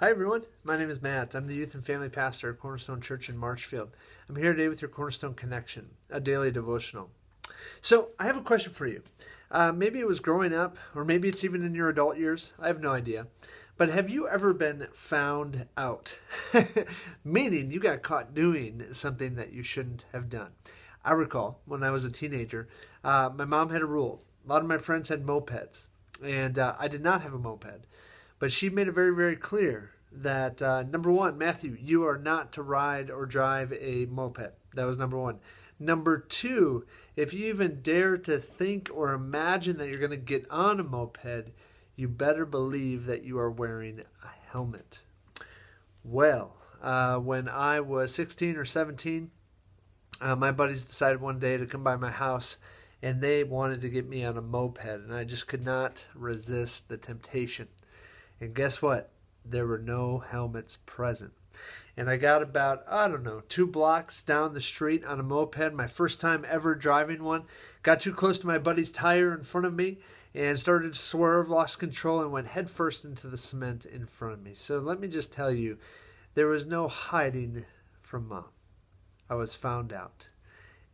[0.00, 0.44] Hi, everyone.
[0.64, 1.34] My name is Matt.
[1.34, 3.90] I'm the youth and family pastor at Cornerstone Church in Marshfield.
[4.30, 7.10] I'm here today with your Cornerstone Connection, a daily devotional.
[7.82, 9.02] So, I have a question for you.
[9.50, 12.54] Uh, maybe it was growing up, or maybe it's even in your adult years.
[12.58, 13.26] I have no idea.
[13.76, 16.18] But have you ever been found out?
[17.22, 20.52] Meaning you got caught doing something that you shouldn't have done.
[21.04, 22.68] I recall when I was a teenager,
[23.04, 24.22] uh, my mom had a rule.
[24.46, 25.88] A lot of my friends had mopeds,
[26.24, 27.84] and uh, I did not have a moped.
[28.40, 32.52] But she made it very, very clear that uh, number one, Matthew, you are not
[32.54, 34.54] to ride or drive a moped.
[34.74, 35.38] That was number one.
[35.78, 36.84] Number two,
[37.16, 40.82] if you even dare to think or imagine that you're going to get on a
[40.82, 41.50] moped,
[41.94, 45.02] you better believe that you are wearing a helmet.
[46.02, 49.30] Well, uh, when I was 16 or 17,
[50.20, 52.58] uh, my buddies decided one day to come by my house
[53.02, 56.88] and they wanted to get me on a moped, and I just could not resist
[56.88, 57.68] the temptation.
[58.40, 59.10] And guess what?
[59.44, 61.32] There were no helmets present.
[61.96, 65.74] And I got about, I don't know, two blocks down the street on a moped,
[65.74, 67.44] my first time ever driving one.
[67.82, 69.98] Got too close to my buddy's tire in front of me
[70.34, 74.42] and started to swerve, lost control, and went headfirst into the cement in front of
[74.42, 74.54] me.
[74.54, 75.78] So let me just tell you,
[76.34, 77.64] there was no hiding
[78.00, 78.44] from mom.
[79.28, 80.30] I was found out.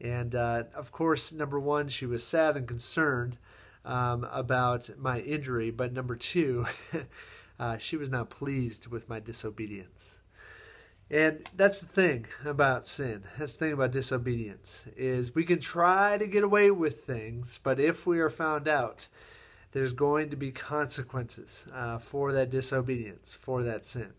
[0.00, 3.38] And uh, of course, number one, she was sad and concerned
[3.86, 6.66] um, about my injury, but number two,
[7.58, 10.20] uh, she was not pleased with my disobedience.
[11.08, 13.22] And that's the thing about sin.
[13.38, 17.78] That's the thing about disobedience is we can try to get away with things, but
[17.78, 19.08] if we are found out,
[19.70, 24.12] there's going to be consequences uh, for that disobedience, for that sin.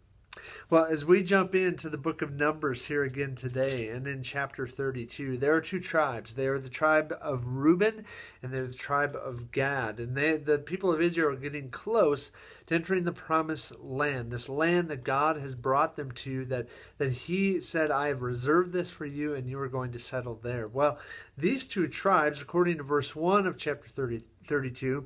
[0.70, 4.68] Well, as we jump into the book of Numbers here again today, and in chapter
[4.68, 6.34] 32, there are two tribes.
[6.34, 8.06] They are the tribe of Reuben,
[8.42, 10.00] and they're the tribe of Gad.
[10.00, 12.32] And they, the people of Israel are getting close
[12.68, 16.68] to entering the promised land, this land that God has brought them to, that,
[16.98, 20.36] that He said, I have reserved this for you, and you are going to settle
[20.36, 20.68] there.
[20.68, 21.00] Well,
[21.38, 25.06] these two tribes, according to verse 1 of chapter 30, 32,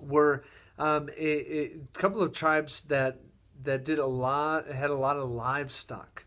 [0.00, 0.44] were
[0.78, 3.20] um, a, a couple of tribes that
[3.62, 6.24] that did a lot had a lot of livestock.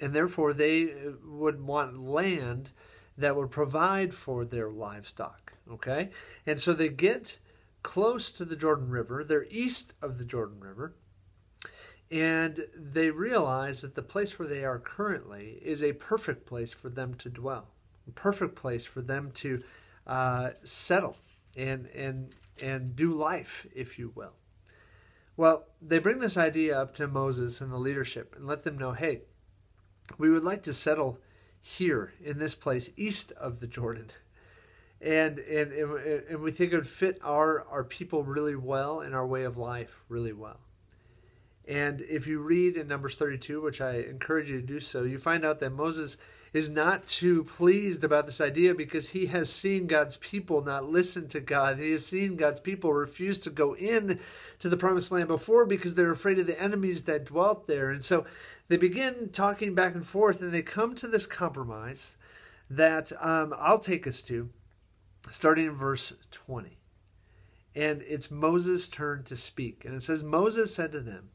[0.00, 0.92] And therefore they
[1.24, 2.72] would want land
[3.16, 6.10] that would provide for their livestock okay?
[6.46, 7.38] And so they get
[7.82, 9.24] close to the jordan river.
[9.24, 10.94] They're east of the jordan river.
[12.10, 16.88] And they realize that the place where they are currently is a perfect place for
[16.88, 17.68] them to dwell
[18.06, 19.60] a perfect place for them to
[20.06, 21.16] uh, settle
[21.56, 22.32] and and
[22.62, 24.34] and do life if you will
[25.36, 28.92] well, they bring this idea up to Moses and the leadership and let them know
[28.92, 29.22] hey,
[30.18, 31.18] we would like to settle
[31.60, 34.08] here in this place east of the Jordan.
[35.00, 39.26] And, and, and we think it would fit our, our people really well and our
[39.26, 40.60] way of life really well.
[41.68, 45.18] And if you read in Numbers 32, which I encourage you to do so, you
[45.18, 46.16] find out that Moses
[46.52, 51.28] is not too pleased about this idea because he has seen God's people not listen
[51.28, 51.78] to God.
[51.78, 54.20] He has seen God's people refuse to go in
[54.60, 57.90] to the promised land before because they're afraid of the enemies that dwelt there.
[57.90, 58.24] And so
[58.68, 62.16] they begin talking back and forth and they come to this compromise
[62.70, 64.48] that um, I'll take us to,
[65.28, 66.78] starting in verse 20.
[67.74, 69.84] And it's Moses' turn to speak.
[69.84, 71.28] And it says, Moses said to them,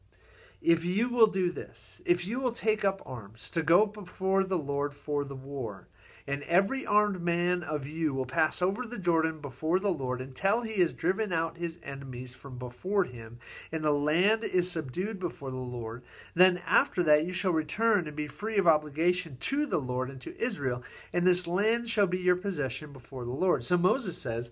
[0.62, 4.58] if you will do this, if you will take up arms to go before the
[4.58, 5.88] Lord for the war,
[6.28, 10.62] and every armed man of you will pass over the Jordan before the Lord until
[10.62, 13.40] he has driven out his enemies from before him,
[13.72, 16.04] and the land is subdued before the Lord.
[16.36, 20.22] Then after that you shall return and be free of obligation to the Lord and
[20.22, 20.84] to Israel,
[21.14, 23.64] and this land shall be your possession before the Lord.
[23.64, 24.52] So Moses says,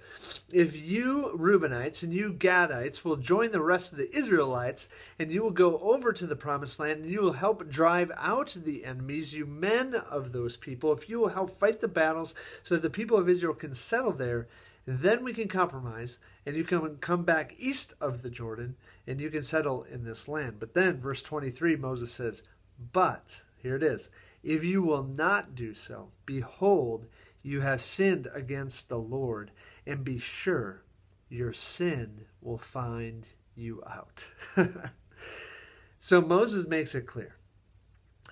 [0.51, 5.44] If you Reubenites and you Gadites will join the rest of the Israelites, and you
[5.44, 9.34] will go over to the promised land, and you will help drive out the enemies,
[9.34, 12.90] you men of those people, if you will help fight the battles so that the
[12.90, 14.47] people of Israel can settle there.
[14.86, 18.75] Then we can compromise, and you can come back east of the Jordan,
[19.06, 20.59] and you can settle in this land.
[20.59, 22.44] But then, verse 23, Moses says,
[22.92, 24.10] But, here it is,
[24.42, 27.07] if you will not do so, behold,
[27.44, 29.51] you have sinned against the Lord,
[29.86, 30.83] and be sure
[31.30, 34.28] your sin will find you out.
[36.00, 37.36] so Moses makes it clear.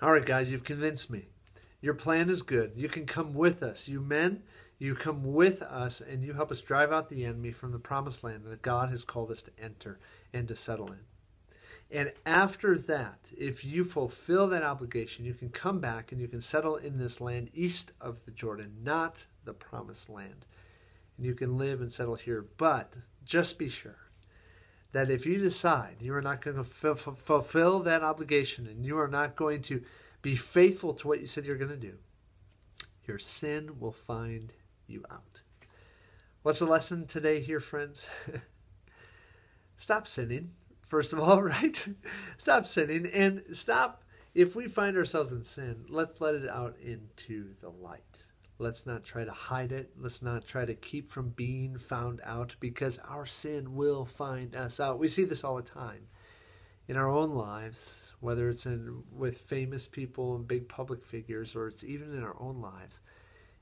[0.00, 1.26] All right, guys, you've convinced me.
[1.80, 2.72] Your plan is good.
[2.74, 3.86] You can come with us.
[3.86, 4.42] You men,
[4.78, 8.24] you come with us and you help us drive out the enemy from the promised
[8.24, 9.98] land that God has called us to enter
[10.32, 11.00] and to settle in.
[11.90, 16.40] And after that, if you fulfill that obligation, you can come back and you can
[16.40, 20.46] settle in this land east of the Jordan, not the promised land.
[21.16, 22.44] And you can live and settle here.
[22.58, 23.96] But just be sure
[24.92, 29.08] that if you decide you are not going to fulfill that obligation and you are
[29.08, 29.82] not going to
[30.22, 31.94] be faithful to what you said you're going to do,
[33.06, 34.52] your sin will find
[34.86, 35.42] you out.
[36.42, 38.08] What's the lesson today here, friends?
[39.76, 40.52] stop sinning,
[40.86, 41.86] first of all, right?
[42.36, 44.04] stop sinning and stop.
[44.34, 48.24] If we find ourselves in sin, let's let it out into the light.
[48.60, 49.90] Let's not try to hide it.
[49.96, 54.80] Let's not try to keep from being found out because our sin will find us
[54.80, 54.98] out.
[54.98, 56.08] We see this all the time
[56.88, 61.68] in our own lives, whether it's in with famous people and big public figures or
[61.68, 63.02] it's even in our own lives.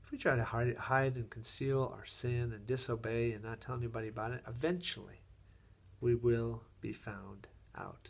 [0.03, 3.75] If we try to hide, hide and conceal our sin and disobey and not tell
[3.75, 5.21] anybody about it, eventually
[5.99, 7.47] we will be found
[7.77, 8.09] out.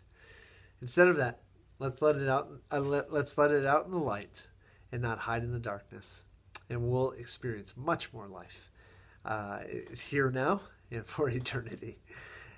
[0.81, 1.39] Instead of that,
[1.79, 2.51] let's let it out.
[2.71, 4.47] Uh, let, let's let it out in the light
[4.91, 6.25] and not hide in the darkness
[6.69, 8.71] and we'll experience much more life
[9.25, 9.59] uh,
[10.07, 10.61] here now
[10.91, 11.97] and for eternity.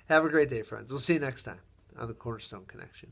[0.06, 0.92] Have a great day, friends.
[0.92, 1.60] We'll see you next time
[2.00, 3.10] on the Cornerstone Connection.